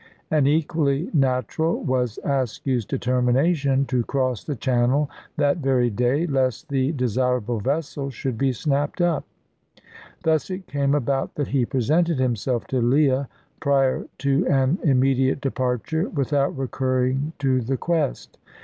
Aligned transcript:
And 0.31 0.47
equally 0.47 1.11
natural 1.13 1.79
was 1.83 2.17
Askew's 2.25 2.85
determination 2.85 3.85
to 3.85 4.01
cross 4.03 4.43
the 4.43 4.55
Channel 4.55 5.11
that 5.37 5.57
very 5.57 5.91
day, 5.91 6.25
lest 6.25 6.69
the 6.69 6.91
desirable 6.93 7.59
vessel 7.59 8.09
should 8.09 8.35
be 8.35 8.51
snapped 8.51 8.99
up. 8.99 9.25
Thus 10.23 10.49
it 10.49 10.65
came 10.65 10.95
about 10.95 11.35
that 11.35 11.49
he 11.49 11.67
presented 11.67 12.17
himself 12.17 12.65
to 12.69 12.81
Leah, 12.81 13.29
prior 13.59 14.07
to 14.25 14.47
an 14.47 14.79
immediate 14.83 15.39
departure, 15.39 16.09
without 16.09 16.57
recurring 16.57 17.33
to 17.37 17.61
the 17.61 17.77
quest. 17.77 18.39